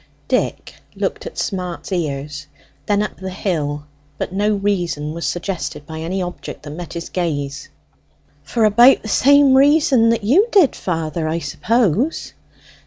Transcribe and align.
Dick 0.27 0.73
looked 0.95 1.27
at 1.27 1.37
Smart's 1.37 1.91
ears, 1.91 2.47
then 2.87 3.03
up 3.03 3.17
the 3.17 3.29
hill; 3.29 3.85
but 4.17 4.33
no 4.33 4.55
reason 4.55 5.13
was 5.13 5.27
suggested 5.27 5.85
by 5.85 5.99
any 5.99 6.23
object 6.23 6.63
that 6.63 6.71
met 6.71 6.93
his 6.93 7.09
gaze. 7.09 7.69
"For 8.41 8.65
about 8.65 9.03
the 9.03 9.07
same 9.09 9.53
reason 9.53 10.09
that 10.09 10.23
you 10.23 10.47
did, 10.51 10.75
father, 10.75 11.27
I 11.27 11.37
suppose." 11.37 12.33